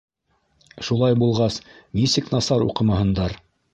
[0.87, 1.59] Шулай булғас,
[1.99, 3.37] нисек насар уҡымаһындар!